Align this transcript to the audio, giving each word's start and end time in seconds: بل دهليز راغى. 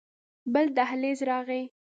بل 0.53 0.65
دهليز 0.77 1.19
راغى. 1.29 1.61